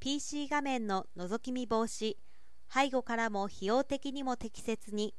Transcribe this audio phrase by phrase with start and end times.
[0.00, 2.16] PC 画面の覗き見防止
[2.72, 5.14] 背後からも費用的にも適切に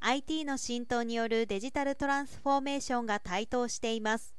[0.00, 4.34] IT の浸透によるデジタルトランスフォーメーションが台頭しています。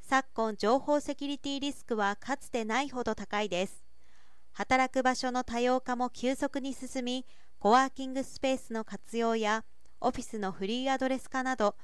[0.00, 3.82] 昨今情報セキュリティリスクはかつてないほど高いです。
[4.52, 7.26] 働く場所の多様化も急速に進み
[7.58, 9.64] コワーキングスペースの活用や
[10.00, 11.74] オフィスのフリーアドレス化など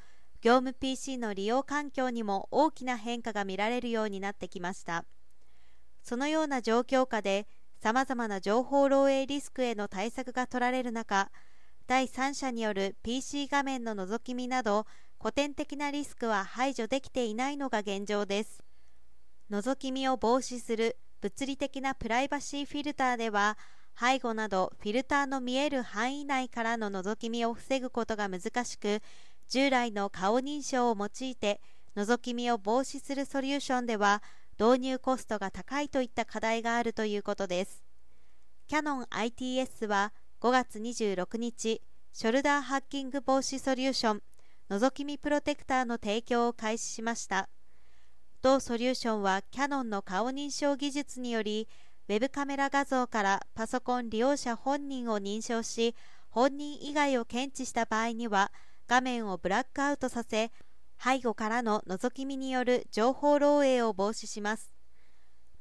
[0.43, 5.05] 業務 PC の利用環境にも大きな変化が見られるようになってきました。
[6.03, 7.47] そのような状況下で
[7.83, 11.31] さまざまな情報漏洩リスクへの対策が取られる中
[11.87, 14.87] 第三者による PC 画面の覗き見など
[15.21, 18.63] 古典的なリスクは排除できていないのが現状です。
[19.51, 23.59] 覗き見を防止する物理的なプライバシーフィルターでは
[23.99, 29.03] 背後などフィルターの見える範囲内からの覗き見を防ぐことが難しく
[29.49, 31.61] 従来の顔認証を用いて
[31.97, 34.23] 覗き見を防止するソリューションでは
[34.61, 37.83] 導入コストが高いといった課題があるということです。
[38.69, 41.81] キャノン ITS は5月26日
[42.13, 44.23] ショルダーハッキング防止ソリューション
[44.69, 47.49] 覗き見プロテクターの提供を開始しました。
[48.43, 51.67] 同ソリューションはキャノンの顔認証技術により
[52.11, 55.95] ウェブカメラ画像からパソコン利用者本人を認証し
[56.29, 58.53] 本人以外を検知した場合には
[58.87, 60.51] 画面をブラックアウトさせ
[61.03, 64.75] 背後からの覗き見による情報漏洩を防止します。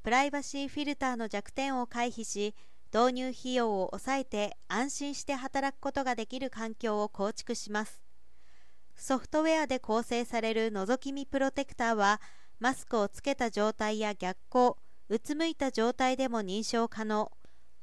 [0.04, 2.56] プライバシーフィルターの弱点を回避し
[2.94, 8.02] 導入費用を抑えて安心して働くことができる環境を構築します。
[8.98, 12.20] ソフトウェアで構成される覗き見プロテクターは
[12.60, 14.74] マスクをつけた状態や逆光
[15.08, 17.32] うつむいた状態でも認証可能。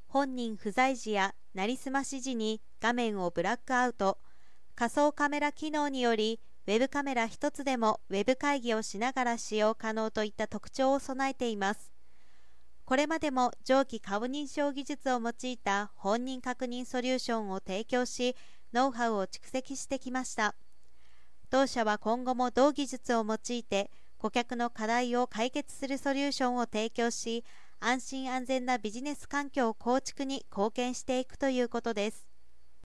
[0.09, 4.19] 本人不在時やなりすまし時に画面をブラックアウト。
[4.75, 11.92] 仮想カメラ機能によりウェブカメラ1つでもウェブ会議をしながら使用可能といった特徴を備えています。
[12.84, 18.34] これまでも上記顔認証技術を用いた本人確認ソリューションを提供し
[18.72, 20.56] ノウハウを蓄積してきました。
[21.50, 27.44] 同社は今後も同技術を用いて顧客の課題を解決するソリューションを提供し
[27.78, 32.36] 安心安全なビジネス環境構築に貢献していくということです。